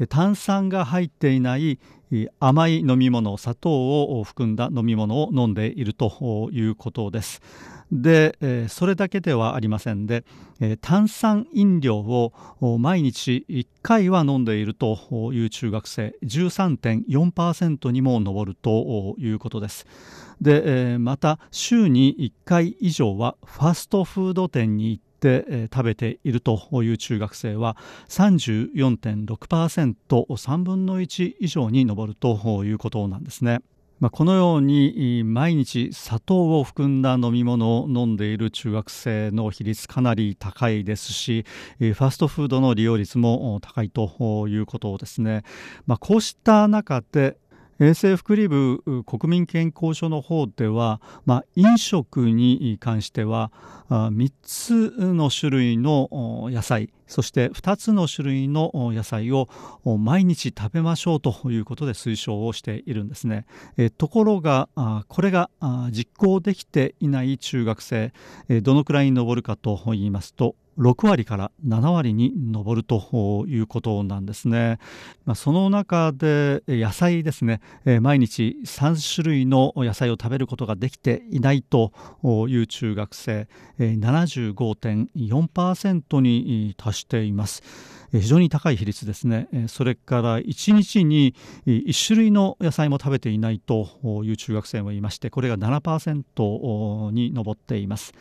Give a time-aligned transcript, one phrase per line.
[0.08, 1.80] 炭酸が入っていない
[2.40, 7.42] 甘い飲み物砂糖を含んだ飲み物を飲んでいるということです。
[7.92, 10.24] で、えー、それだけではありませんで、
[10.60, 12.34] えー、炭酸飲料を
[12.80, 19.86] 毎日1回は飲んでいるという中学生13.4%にも上るということです。
[20.42, 27.76] で、えー、また週に1回以上はファストフード店に行って、え食べているという中学生は
[28.08, 33.62] 34.6%3 分の1以上に上るということなんですね。
[34.00, 41.46] まあ、このように毎日砂糖を含んだ飲み物を飲んでいる中学生の比率かなり高いですし
[41.80, 45.44] ファストフードの利用率も高いということですね。
[45.88, 47.38] まあ、こうした中で
[47.80, 53.52] 衛生福利部国民健康所の方では、まあ、飲食に関しては
[53.90, 59.48] 3つの種類の野菜そして2つの種類の野菜を
[60.00, 63.46] 毎日食べましょうということで推奨をしているんですね。
[63.98, 64.70] ところが
[65.08, 65.50] これが
[65.92, 68.12] 実行できていない中学生
[68.62, 74.80] どのくらいに上るかと言いますと6割から7割に上るということなんですね。
[75.26, 77.62] まあ、その中で野菜ですね、
[78.02, 81.94] 毎日3種類の野菜を食べることができていないと
[82.48, 83.48] いう中学生
[83.80, 87.64] 75.4%に達しています。
[88.12, 89.50] 非常に高い比率ですね。
[89.68, 91.36] それから1日に
[91.66, 93.90] 1種類の野菜も食べていないと
[94.24, 98.14] いう中学生もいまして、これが7%に上っています。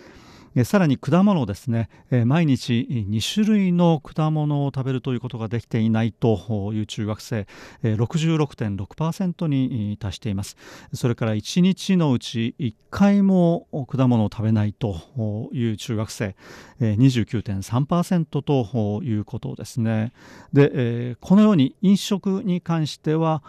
[0.65, 1.91] さらに果物ですね、
[2.25, 7.47] 毎日2種類の果物を食べるということができていないという中学生
[7.83, 10.56] 66.6%に達しています。
[10.95, 16.37] それから1日のうち1回も果物を食べないという中学生
[16.81, 20.12] 29.3%ということですね。
[20.53, 23.43] でこのように飲食に関しては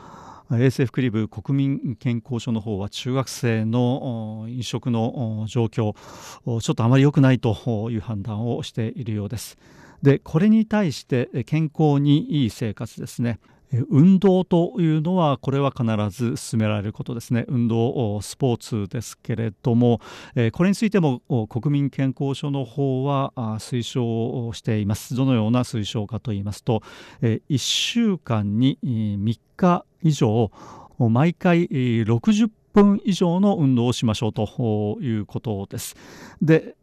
[0.53, 9.57] 衛生福利部国民健康所の方は中学生の飲食の状況ちょっとあまり良くないという判断をしているようです。
[10.01, 13.39] でこれに対して健康にいい生活ですね。
[13.89, 17.45] 運動というのはこれは必ず進められることですね。
[17.47, 19.99] 運動スポーツですけれども
[20.53, 25.15] これについても国民健康所の方は推奨しています。
[25.15, 26.81] どのような推奨かと言いますと
[27.21, 30.49] 1週間に3日以上
[30.99, 35.95] 毎回60分以上の運動をしましょうということです。
[36.43, 36.75] で、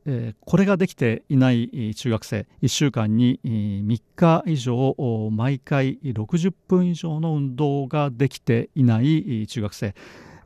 [0.45, 4.97] これができていない中学生1週間に3日以上
[5.31, 9.95] 毎回60分以上の運動ができていない中学生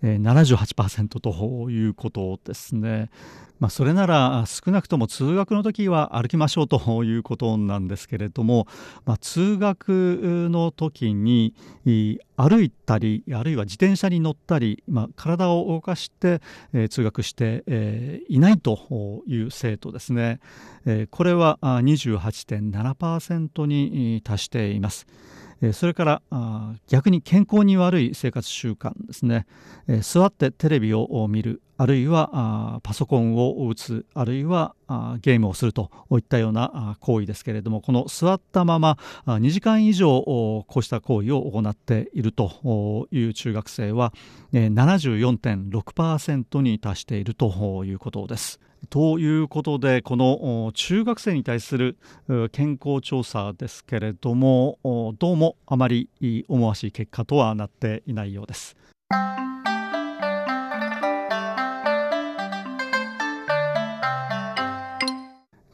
[0.03, 3.11] 78%ということですね。
[3.61, 8.69] まあ、それなら少なくとも通学の時は歩きましょうということなんですけれども、
[9.05, 11.55] まあ、通学の時に
[12.37, 16.41] 歩いたりあるいは自転車に乗ったり、まあ、体を動かして、
[16.89, 20.39] 通学して、いないという生徒ですね、
[21.11, 25.05] これは28.7%に達しています。
[25.73, 26.23] それから
[26.87, 29.47] 逆に健康に悪い生活習慣ですね
[30.03, 34.75] 座ってテレビを見るあるいはパソコンを打つあるいは
[35.21, 44.13] ゲームをするといったような行為ですけれどもこの座ったまま2時間以上こうした行為を行っているという中学生は
[44.53, 48.61] 74.6%に達しているということです。
[48.91, 51.99] ということでこの中学生に対する
[52.53, 54.79] 健康調査ですけれども
[55.19, 56.09] どうもあまり
[56.49, 58.77] 思わしい結果とはなっていないようです。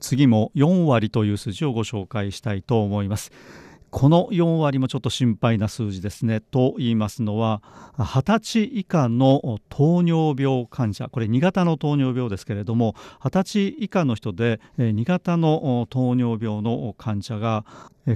[0.00, 3.32] 次も4割という数字をご紹介したいと思います。
[3.94, 6.40] この4割もちょっと心配な数字ですね。
[6.40, 7.62] と言いますのは
[7.96, 17.64] 20歳以下の糖尿病患者これ2型の糖尿病ですけれども20歳以下の人で2型の糖尿病の患者が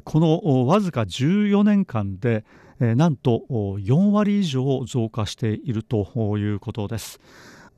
[0.02, 2.44] このわずか14年間で
[2.80, 7.20] なんと4割以上増加しているということです。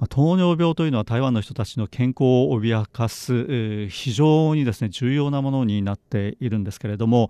[0.08, 7.28] 糖尿病というのは台湾の人たちの健康を脅かす非常にですね重要なものになっているんですけれども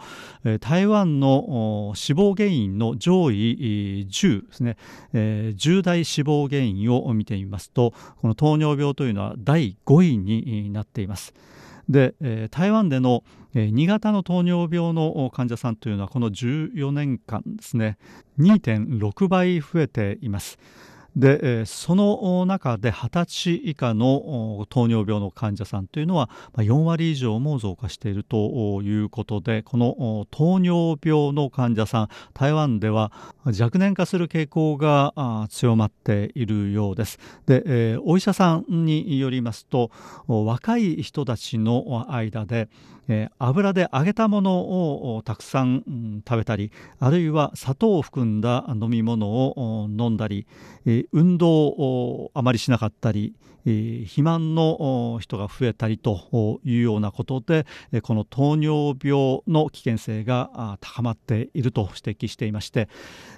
[0.60, 4.76] 台湾の死亡原因の上位10ですね
[5.12, 11.34] 10大死亡原因を見てみますとこの糖尿病というのは第5位になっています。
[11.88, 12.14] で
[12.52, 13.24] 台湾での
[13.54, 17.98] 2型の糖尿病の患者さんというのはこの14年間ですね
[18.38, 20.56] 2.6倍増えています。
[21.16, 33.12] でその中で20歳以下の糖尿病の患者さんというのは4割以上も増加しているということでこの糖尿病の患者さん台湾では
[33.44, 37.18] 若年化する傾向が強まっているようです。
[37.46, 39.90] でお医者さんによりますと
[40.26, 42.68] 若い人たちの間で、
[43.38, 46.70] 油で揚げたものをたくさ、ん、食べたり
[47.00, 50.46] あるいは砂糖を含んだ飲み物を飲んだり、
[51.12, 53.34] 運動をあまりしなかったり、
[53.66, 57.66] え、肥満の人が増えたりというようなことで
[58.02, 62.88] この糖尿病の危険性が高まっていると指摘していまして、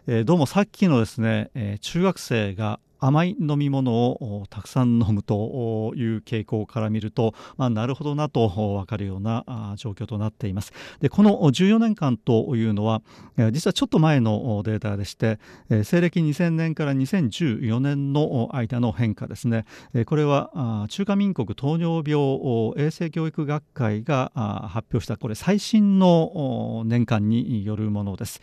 [0.06, 13.02] えどうもさっきのですね、え中学生が甘い飲み物をたくさん飲むという傾向から見ると、まあ、なるほどなと分かるような状況となっていますでこの14年間というのは
[13.50, 19.64] 実はちょっと前のデータでして西暦2000年から2014年の間の変化ですね
[20.06, 24.31] これは中華民国糖尿病衛生教育学会が
[24.70, 28.40] 発表したこれ最新の年間によるものです。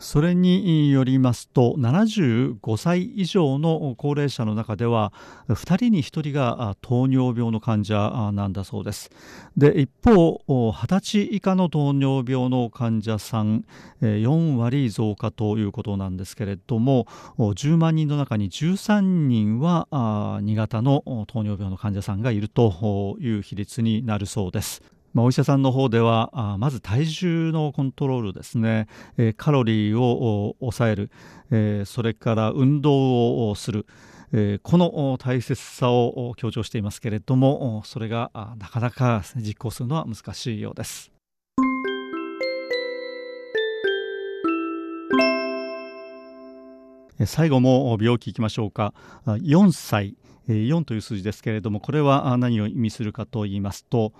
[0.00, 5.12] それによりますと75歳以上の高齢者の中では
[5.48, 9.10] 2人に1人が糖尿病の患者なんだそうです。
[9.58, 13.66] で一方20歳以下の糖尿病の患者さん
[14.00, 17.06] 4割増加ということなんですけれども
[17.36, 24.82] 10万人の中に13人は2型の糖尿病の患者さんがいるという比率になるそうです。
[25.12, 28.86] まあ、お医者さんの方ではあまず体重のコントロールですね、
[29.16, 31.10] えー、カロリーを抑える、
[31.50, 33.86] えー、それから運動をする、
[34.32, 41.10] えー、この大切さを強調していますけれどもそれがなかなか実行するのは難しいようです。
[47.26, 48.94] 最後も病気いきましょうか。
[49.26, 50.16] 4歳。
[50.48, 54.12] 4という数字ですけれどもこれは何を意味するかと言いますと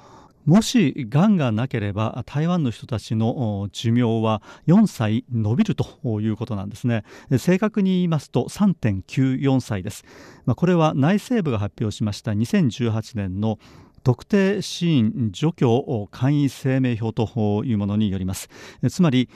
[0.46, 7.04] もしがんがなければ台湾の人たちの寿命は4歳伸びるということなんですね。
[7.38, 10.04] 正確に言いますと3.94歳です、
[10.46, 13.58] まあ、これは内政部が発表しました2018年の
[14.02, 15.64] 特定死因除去
[16.10, 18.48] 簡易生命表というものによります。
[18.88, 19.28] つまり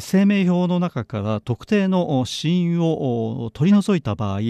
[0.00, 4.40] 生命表の中から特定の死因を取り除いた場合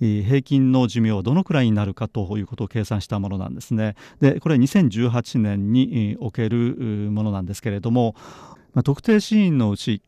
[0.00, 3.96] 平均の寿命はどのくらいになるかということを計算したものなんですね。
[4.20, 6.76] でこれは2018年における
[7.10, 8.14] ものなんですけれども
[8.74, 10.02] まあ、特定死因のうち、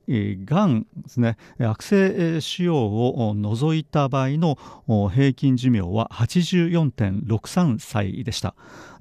[0.45, 4.59] がんですね悪性腫瘍を除いた場合の
[5.11, 8.55] 平均寿命は84.63歳でした。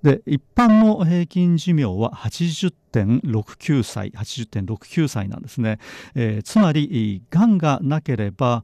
[0.03, 5.79] で一般の平均寿命は80.69歳80.69歳なんですね、
[6.15, 8.63] えー、つまりがんがなければ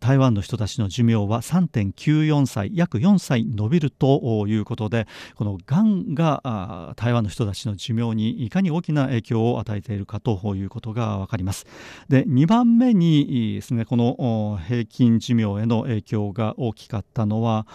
[0.00, 11.66] 台湾の人たちの寿命は3.94歳約4歳伸びるということでこのがんが台湾の人たちの寿命にいかに大きな影響を与えているるかということが分かります。
[12.08, 17.66] で2番目にですねこの平均寿命への影響が大きかったのは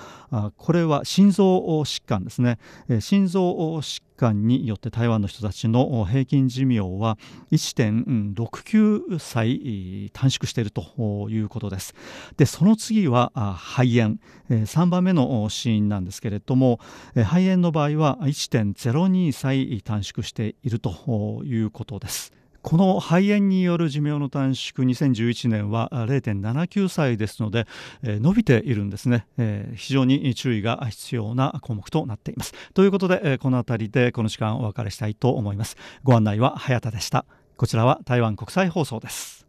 [0.57, 2.59] これは心臓疾患ですね。
[2.99, 7.17] 心臓疾患によって台湾の人たちの平均寿命は
[7.51, 11.93] 1.69歳短縮しているということです。
[12.37, 14.17] でその次は肺炎。
[14.49, 16.79] 3番目の死因なんですけれども
[17.15, 22.31] 肺炎の場合は1.02歳短縮しているということです。
[22.65, 27.67] この肺炎による寿命の短縮2011年は0.79歳ですので、
[28.01, 32.53] え、伸びているんですね、え、非常に注意が必要な項目となっています。
[32.73, 35.77] ということで、え、この辺りでこの時間お別れしたいと思います。
[36.03, 37.27] ご案内は早田でした。
[37.55, 39.45] こちらは台湾国際放送です。